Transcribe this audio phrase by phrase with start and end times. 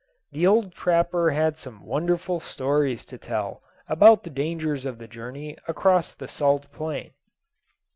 [0.31, 5.55] The old trapper had some wonderful stories to tell about the dangers of the journey
[5.67, 7.11] across the Salt Plain.